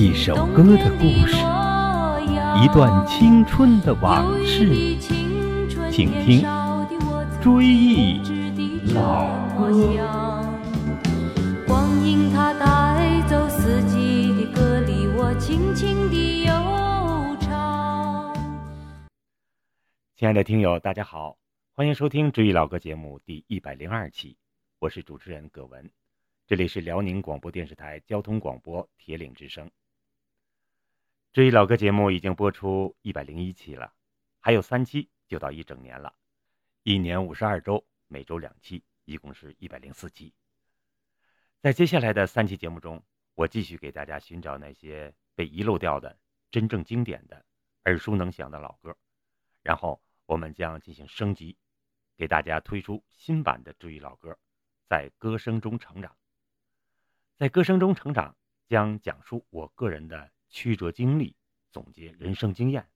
[0.00, 1.34] 一首歌的故事，
[2.62, 4.96] 一段青春的往事，
[5.90, 6.40] 请听
[7.42, 8.20] 《追忆
[8.94, 9.26] 老
[9.58, 9.68] 歌》。
[11.66, 16.52] 光阴它带走四季的歌里，我轻轻地悠
[17.40, 18.32] 唱。
[20.14, 21.36] 亲爱的听友，大家好，
[21.74, 24.36] 欢迎收听《追忆老歌》节目第一百零二期，
[24.78, 25.90] 我是主持人葛文，
[26.46, 29.68] 这里是辽宁广播电视台交通广播铁岭之声。
[31.38, 33.94] 追忆老歌节目已经播出一百零一期了，
[34.40, 36.12] 还有三期就到一整年了，
[36.82, 40.34] 一年五十二周，每周两期，一共是一百零四期。
[41.60, 43.00] 在接下来的三期节目中，
[43.36, 46.18] 我继续给大家寻找那些被遗漏掉的
[46.50, 47.46] 真正经典的、
[47.84, 48.96] 耳熟能详的老歌，
[49.62, 51.56] 然后我们将进行升级，
[52.16, 54.36] 给大家推出新版的治愈老歌，
[54.88, 56.16] 在歌声中成长。
[57.36, 58.36] 在歌声中成长，
[58.66, 60.32] 将讲述我个人的。
[60.48, 61.36] 曲折经历，
[61.70, 62.88] 总结人生经验，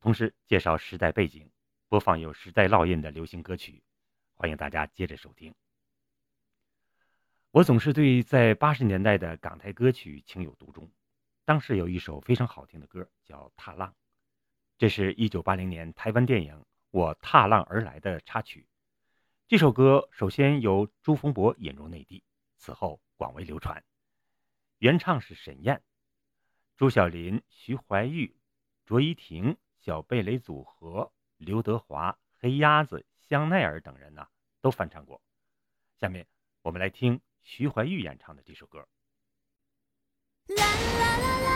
[0.00, 1.50] 同时介绍时代背景，
[1.88, 3.82] 播放有时代烙印的流行歌曲，
[4.34, 5.54] 欢迎大家接着收听。
[7.50, 10.90] 我总是对在八十年代的港台歌曲情有独钟，
[11.44, 13.90] 当时有一首非常好听的歌叫《踏浪》，
[14.78, 16.54] 这是一九八零年台湾电影
[16.90, 18.66] 《我踏浪而来》的插曲。
[19.48, 22.24] 这首歌首先由朱逢博引入内地，
[22.56, 23.84] 此后广为流传，
[24.78, 25.82] 原唱是沈燕。
[26.76, 28.34] 朱晓琳、徐怀钰、
[28.84, 34.28] 卓依婷、小蓓蕾组合、刘德华、黑鸭子、香奈儿等人呢，
[34.60, 35.22] 都翻唱过。
[35.98, 36.26] 下面
[36.60, 38.86] 我们来听徐怀钰演唱的这首歌。
[40.48, 41.55] 啦啦啦啦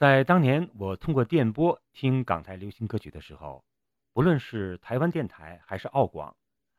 [0.00, 3.62] 在当年我通过电波听港台流行歌曲的时候，
[4.14, 6.32] 不论是台湾电台还是澳广，《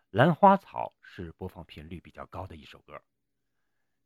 [0.09, 3.00] 兰花草》是播放频率比较高的一首歌。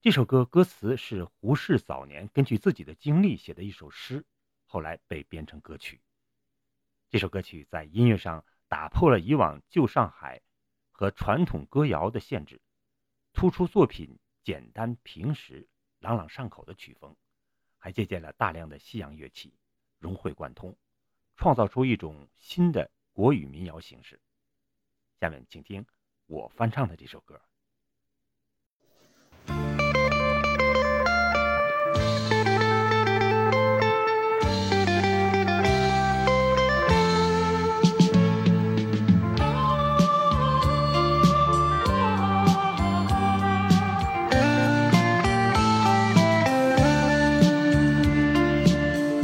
[0.02, 4.26] 这首歌歌词是胡适早年根据自己的经历写的一首诗，
[4.66, 6.02] 后来被编成歌曲。
[7.10, 10.42] 这首歌曲在音乐上打破了以往旧上海
[10.92, 12.60] 和传统歌谣的限制，
[13.32, 15.70] 突出作品简单平实、
[16.00, 17.16] 朗朗上口的曲风。
[17.86, 19.54] 还借鉴了大量的西洋乐器，
[20.00, 20.76] 融会贯通，
[21.36, 24.20] 创造出一种新的国语民谣形式。
[25.20, 25.86] 下面请听
[26.26, 27.40] 我翻唱的这首歌。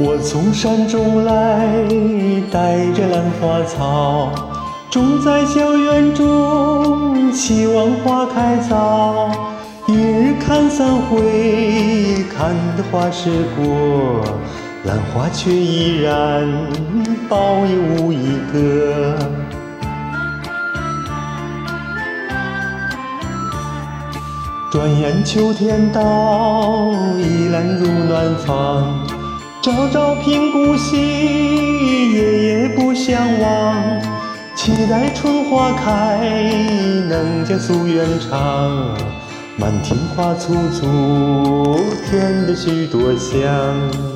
[0.04, 1.64] 我从山中来，
[2.50, 4.32] 带着兰花草，
[4.90, 9.30] 种在小园中，希望花开早。
[9.86, 14.24] 一日看三回，看得花时过，
[14.86, 16.48] 兰花却依然
[17.30, 19.16] 苞也无一个。
[24.72, 26.90] 转眼秋天到，
[27.20, 29.11] 依兰入暖房。
[29.62, 30.96] 朝朝频顾惜，
[32.12, 33.76] 夜夜不相忘。
[34.56, 36.18] 期待春花开，
[37.08, 38.92] 能将夙愿偿。
[39.56, 41.78] 满庭花簇簇，
[42.10, 44.11] 添得许多香。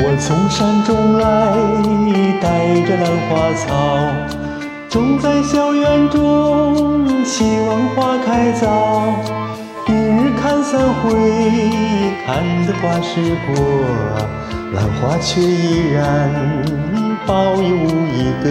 [0.00, 1.26] 我从山中来，
[2.40, 2.46] 带
[2.86, 3.66] 着兰花草，
[4.88, 9.12] 种在小园中，希望花开早。
[9.88, 11.08] 一日看三回，
[12.24, 13.56] 看得花时过，
[14.72, 16.30] 兰花却依然
[17.26, 18.46] 苞也无一个。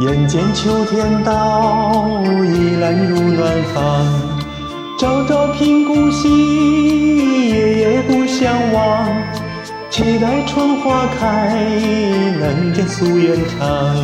[0.00, 4.35] 眼见秋天到，依兰入暖房。
[4.98, 9.06] 朝朝频顾惜，夜夜不相忘。
[9.90, 11.54] 期待春花开，
[12.40, 13.94] 能将夙愿偿。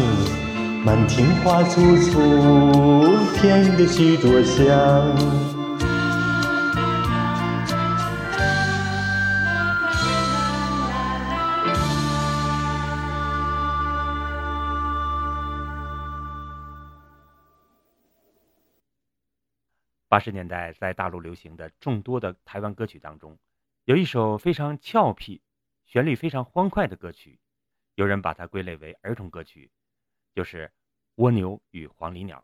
[0.84, 3.08] 满庭花簇簇，
[3.40, 5.51] 添得许多香。
[20.12, 23.38] 八十年代在大陆流行的众多的台湾歌曲当中，
[23.87, 25.40] 有一首非常俏皮、
[25.87, 27.40] 旋律非常欢快的歌曲，
[27.95, 29.71] 有人把它归类为儿童歌曲，
[30.35, 30.66] 就是
[31.14, 32.40] 《蜗牛与黄鹂鸟》。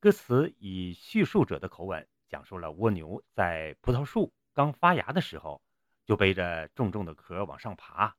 [0.00, 5.62] 歌词以叙述者的口吻讲述了蜗牛在葡萄树刚发芽的时候，
[6.06, 8.16] 就背着重重的壳往上爬，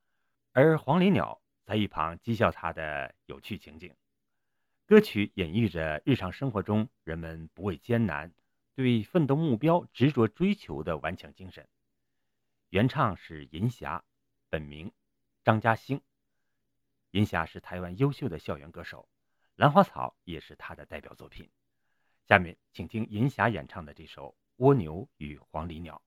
[0.54, 3.94] 而黄鹂鸟在一旁讥笑它的有趣情景。
[4.90, 8.34] 歌曲演绎着日常生活中人们不畏艰难、
[8.74, 11.70] 对奋斗目标执着追求的顽强精神。
[12.70, 14.04] 原唱是银霞，
[14.50, 14.92] 本名
[15.44, 16.02] 张嘉兴。
[17.12, 19.08] 银霞是台湾优秀的校园歌手，
[19.58, 21.48] 《兰花草》也是她的代表作品。
[22.28, 26.02] 下面请听银霞演唱的这首《蜗牛与黄鹂鸟》。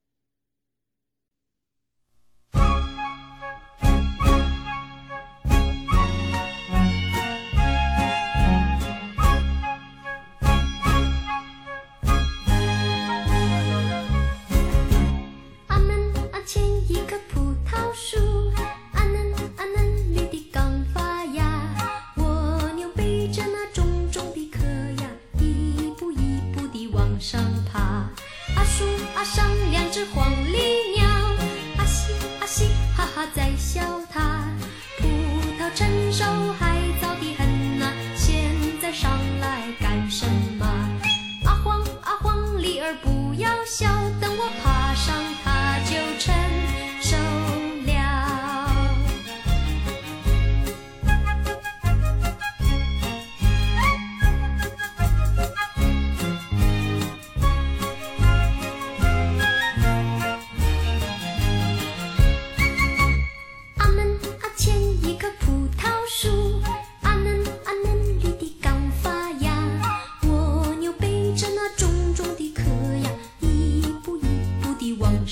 [43.75, 43.87] 小
[44.21, 45.17] 等我爬上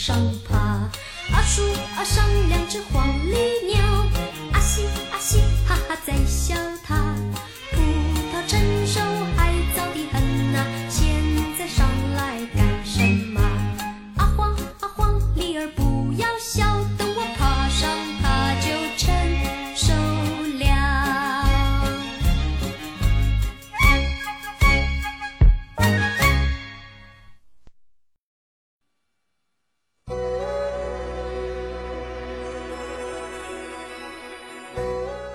[0.00, 0.16] 上
[0.48, 0.56] 爬。
[1.30, 1.62] 阿树
[1.94, 2.99] 阿上两只黄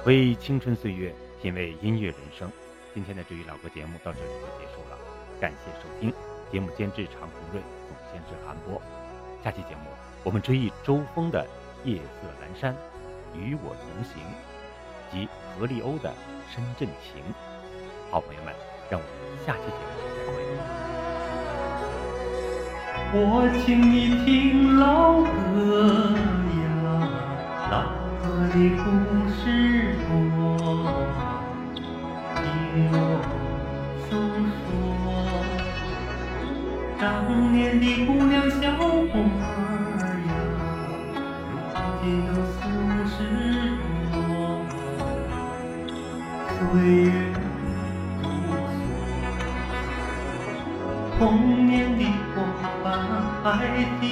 [0.05, 2.47] 回忆青春岁月，品味音乐人生。
[2.93, 4.95] 今天的治愈老歌节目到这里就结束了，
[5.41, 6.13] 感谢收听。
[6.51, 8.79] 节目监制常红瑞，总监制韩波。
[9.43, 9.89] 下期节目
[10.24, 11.43] 我们追忆周峰的
[11.89, 12.71] 《夜色阑珊》，
[13.39, 14.21] 《与我同行》
[15.12, 16.12] 及何立欧的
[16.53, 17.24] 《深圳情》。
[18.12, 18.53] 好朋友们，
[18.91, 20.38] 让我们下期节目再会。
[23.17, 25.24] 我请你听老
[25.55, 26.13] 歌
[26.62, 26.69] 呀，
[27.71, 27.89] 老
[28.21, 28.85] 歌的故
[29.33, 29.43] 事
[37.55, 38.83] 年的姑娘小伙
[39.15, 40.29] 儿呀，
[41.74, 42.59] 如今都四
[43.07, 43.15] 十
[44.12, 44.13] 多，
[46.50, 46.59] 岁
[47.03, 47.07] 月
[48.21, 48.51] 如梭。
[51.17, 51.19] 童
[51.65, 52.01] 年的
[52.35, 52.38] 伙
[52.83, 52.85] 伴
[53.41, 53.55] 还
[54.01, 54.03] 记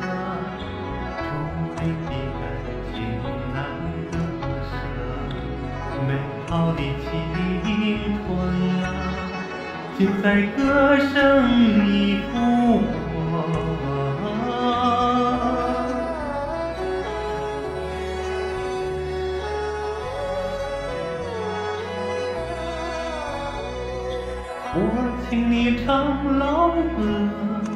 [0.00, 0.06] 得，
[9.98, 13.66] 就在歌声里复活。
[24.74, 24.78] 我
[25.30, 27.75] 请你唱老歌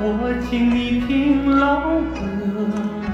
[0.00, 2.22] 我请你听老歌
[3.02, 3.10] 呀，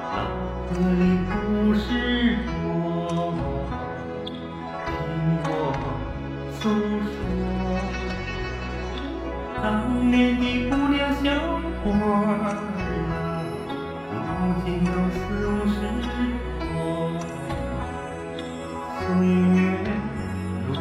[0.00, 0.24] 老
[0.72, 2.48] 歌里故事多，
[4.86, 4.88] 听
[5.44, 5.48] 我
[6.58, 6.60] 诉
[7.04, 7.12] 说。
[9.62, 9.62] 当
[10.10, 11.28] 年的姑娘小
[11.84, 12.56] 伙儿
[12.88, 13.44] 呀，
[14.08, 14.16] 如
[14.64, 15.76] 今都四五十
[16.72, 16.72] 多，
[18.96, 19.60] 岁月
[20.66, 20.80] 如梭。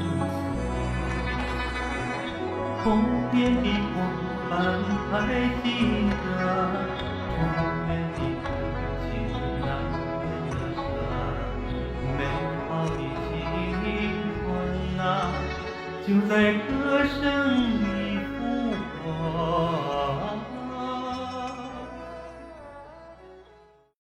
[2.82, 2.88] 童
[3.34, 3.68] 年的
[4.60, 5.14] 还
[5.64, 5.66] 记
[6.20, 6.42] 得，
[7.36, 7.38] 童
[7.88, 9.10] 年的感情
[9.62, 10.78] 难割舍，
[12.18, 12.20] 美
[12.68, 13.34] 好的青
[14.44, 14.46] 春
[15.00, 15.02] 啊，
[16.06, 16.32] 就在